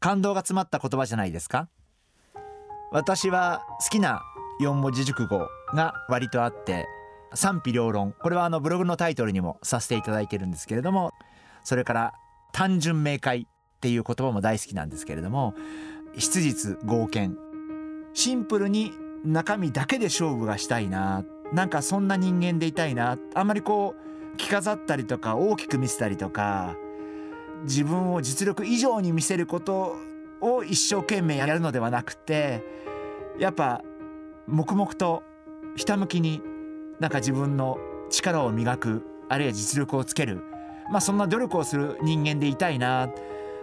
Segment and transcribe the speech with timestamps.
[0.00, 1.68] 感動が詰まった言葉じゃないですか？
[2.92, 4.22] 私は好きな
[4.60, 6.86] 四文字熟語が割とあって
[7.34, 8.12] 賛否両論。
[8.12, 11.12] これはあのブログのタイトルにもさせていただいてるんですけれども
[11.64, 12.14] それから
[12.52, 15.54] 単純明快っていう言葉も大好きなんですけれども
[16.16, 17.36] 質実合憲
[18.14, 18.92] シンプルに
[19.24, 23.94] 中身だけで勝負がしたいななんかそんな人間でいたいなあんまりこ
[24.34, 26.76] う着飾ったりとか大きく見せたりとか
[27.66, 29.96] 自分を実力以上に見せること
[30.40, 32.64] を一生懸命やるのではなくて
[33.38, 33.82] やっぱ
[34.46, 35.22] 黙々と
[35.76, 36.40] ひたむきに
[37.00, 37.78] なんか自分の
[38.10, 40.42] 力を磨くあるいは実力をつける
[40.90, 43.10] まあそんな努力をする人間でいたいな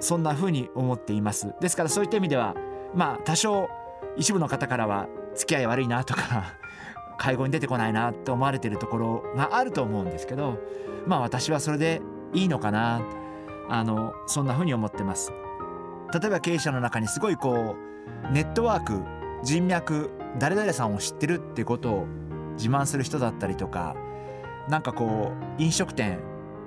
[0.00, 1.52] そんな風に思っています。
[1.60, 2.54] ですからそういった意味では
[2.94, 3.68] まあ多少
[4.16, 6.54] 一部の方からは付き合い悪いなとか
[7.18, 10.58] 会合に出てこないなと思われてるところがあると思うんですけど
[11.06, 12.00] まあ私はそれで
[12.32, 13.00] いいのかな。
[13.68, 15.32] あのそんな風に思ってます。
[16.12, 17.76] 例えば経営者の中にすごいこ
[18.30, 19.02] うネットワーク
[19.44, 22.06] 人脈誰々さんを知ってるってことを
[22.56, 23.94] 自慢する人だったりとか
[24.68, 26.20] なんかこう飲食店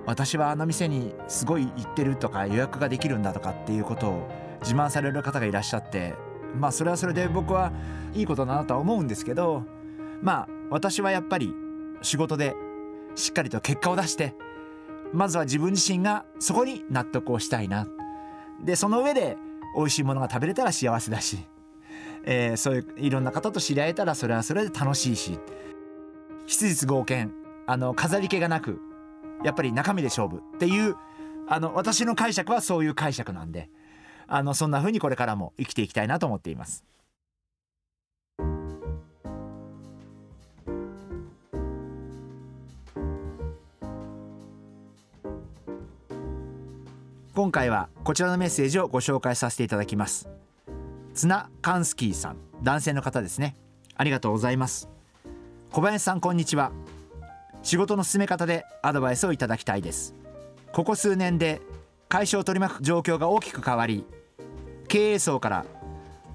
[0.05, 4.29] 私はあの店にすごい行ってるとか予約ができるんだとかっていうことを
[4.61, 6.15] 自慢される方がいらっしゃって
[6.55, 7.71] まあそれはそれで僕は
[8.13, 9.63] いいことだなとは思うんですけど
[10.21, 11.53] まあ私はやっぱり
[12.01, 12.55] 仕事で
[13.15, 14.35] しっかりと結果を出して
[15.13, 17.87] まずは自分自身がそこに納得をしたいな。
[18.63, 19.37] でその上で
[19.75, 21.39] 美味しいものが食べれたら幸せだし、
[22.25, 25.39] えー、そういういろんな方と知り合えたらそれはそれで楽しいし。
[26.47, 27.31] 質実合憲
[27.65, 28.79] あの飾り気がなく
[29.43, 30.37] やっぱり中身で勝負。
[30.55, 30.95] っていう
[31.47, 33.69] あの私の解釈はそういう解釈なんで
[34.27, 36.85] あのそんな風にこれからも生きていきたいなと思っています。
[47.33, 50.27] 今回はこちらのメッセージをご紹介させていただきます。
[51.13, 53.55] ツナカンスキーさん男性の方ですね。
[53.95, 54.89] ありがとうございます。
[55.71, 56.73] 小林さんこんにちは。
[57.63, 60.13] 仕事の進め方でアドバイスをいただきたいです。
[60.73, 61.61] ここ数年で
[62.09, 64.03] 会社を取り巻く状況が大きく変わり
[64.89, 65.65] 経営層から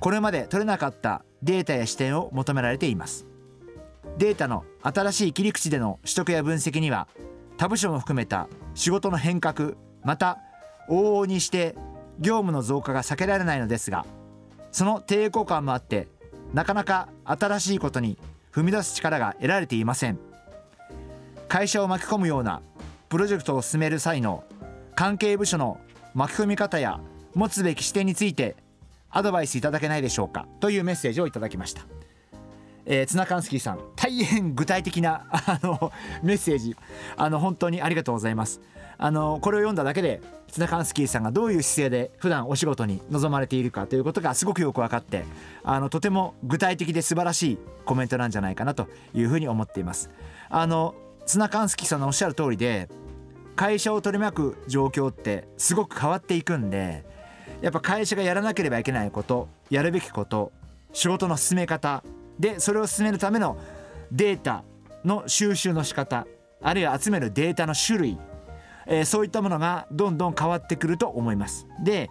[0.00, 3.26] これまで取れなかったデータや視点を求められています。
[4.16, 7.06] データの新しい切り口での取得や分析には
[7.58, 10.38] 他部署も含めた仕事の変革また
[10.88, 11.74] 往々にして
[12.18, 14.06] 業務の増加が避けられないのですが
[14.72, 16.08] その抵抗感もあって
[16.52, 18.18] なかなか新しいことに
[18.52, 20.18] 踏み出す力が得られていません。
[21.48, 22.60] 会社を巻き込むような
[23.08, 24.44] プロジェクトを進める際の
[24.94, 25.78] 関係部署の
[26.14, 27.00] 巻き込み方や
[27.34, 28.56] 持つべき視点について
[29.10, 31.82] アドバイスいただけないでしょうかというメッセージをいただきました、
[32.84, 35.92] えー、ツナカンスキーさん大変具体的なあの
[36.22, 36.76] メッセージ
[37.16, 38.60] あの本当にありがとうございます。
[38.98, 40.20] あのこれを読んだだけで
[40.50, 45.24] ツナカンスキーさんがどういう姿勢で普段お仕事に臨まれているかということがすごくよく分かって
[45.64, 50.10] あのとても具体的で素晴らしいコメントなんじゃないかなというふうに思っています。
[50.48, 50.94] あの
[51.26, 52.88] ツナカンスキーさんのおっしゃる通りで
[53.56, 57.04] 会社を取り巻く状況ってすごく変わっていくんで
[57.62, 60.52] やっぱ会社がやらなければいけないことやるべきこと
[60.92, 62.04] 仕事の進め方
[62.38, 63.58] でそれを進めるための
[64.12, 64.62] データ
[65.04, 66.26] の収集の仕方
[66.62, 68.18] あるいは集めるデータの種類
[68.86, 71.66] えー、そういったものがどんどん変わってくると思います。
[71.82, 72.10] で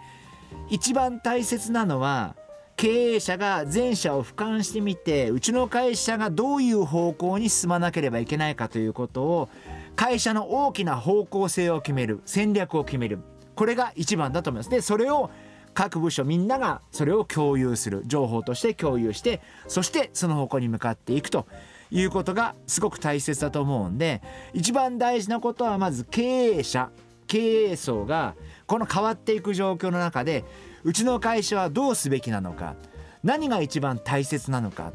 [0.68, 2.36] 一番大切なのは
[2.76, 9.48] 経営者が全社を俯瞰してみてうちの会社がどういう方向に進まなければいけないかということを
[9.96, 13.20] 会社の大きな方向性を決める戦略を決める
[13.54, 14.70] これが一番だと思います。
[14.70, 15.30] でそれを
[15.72, 21.46] 各部署みんながそれを共有する情報として共有してそしてその方向に向かっていくと
[21.90, 24.22] いうことがすごく大切だと思うんで
[24.52, 26.90] 一番大事なことはまず経営者
[27.26, 28.34] 経営層が
[28.66, 30.44] この変わっていく状況の中で
[30.84, 32.76] うちの会社はどうすべきなのか
[33.22, 34.92] 何が一番大切なのか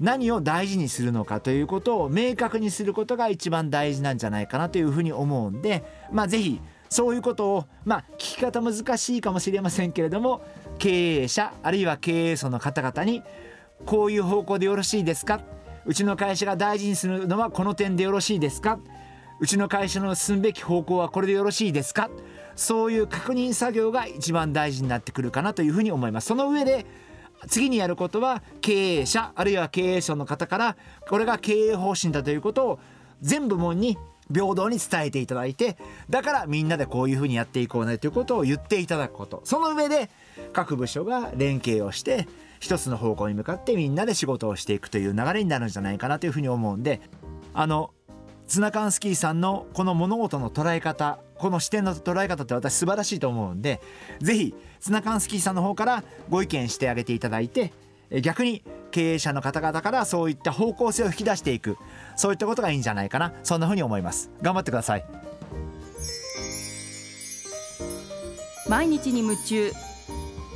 [0.00, 10.42] 何を大事にするのかということを明確にすることが一番大事なんじゃないかなというふうに思うんでまあ是非そういうことをまあ聞き方難しいかもしれませんけれども
[10.78, 13.22] 経営者あるいは経営層の方々に
[13.86, 15.40] こういう方向でよろしいですか？
[15.86, 18.78] うちの会社が大事にするのはこの点でよろしいですか？
[19.40, 22.10] うちの会社の進むべき方向はこれでよろしいですか？
[22.54, 26.26] そういう確認作業が一番大事になってくるかなというふうに思います。
[26.26, 26.84] その上で
[27.46, 30.76] 次にやることは経営者あるいは経営者の方から
[31.08, 32.80] これが経営方針だということを
[33.22, 33.96] 全部門に
[34.30, 35.78] 平等に伝えていただいて
[36.10, 39.40] だからみんなでこういうふうにやっていこうねということを言っていただくこと。
[39.44, 40.10] その上で
[40.52, 42.28] 各部署が連携をして
[42.60, 47.00] 一つの方向に向かってみんなで仕事をしていくという流れになるんじゃないかなというふうに思うんで
[47.52, 47.90] あの
[48.46, 53.80] ツナカンスキーさんのこの物事の捉え方この視点の捉え方って私素晴らしいと思うんで
[54.20, 57.72] 是非ツナカンスキーさんの方からご意見してあげていただいて
[58.22, 61.76] 逆に経営者の方々からそういった方向性を引き出していく
[62.16, 64.30] そういったことがいいんじゃないかなそんなふうに思います。
[64.42, 65.04] 頑張ってください。
[68.68, 69.72] 毎日に夢中。